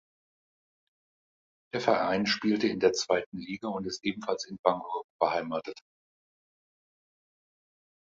[1.75, 5.77] Der Verein spielte in der zweiten Liga und ist ebenfalls in Bangkok beheimatet.